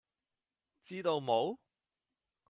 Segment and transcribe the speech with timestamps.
[0.81, 1.59] 知道冇?